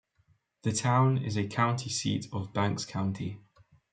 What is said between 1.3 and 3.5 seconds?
the county seat of Banks County.